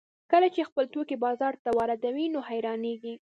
کله 0.31 0.47
چې 0.55 0.67
خپل 0.69 0.85
توکي 0.93 1.15
بازار 1.25 1.53
ته 1.63 1.69
واردوي 1.77 2.25
نو 2.33 2.39
حیرانېږي 2.49 3.13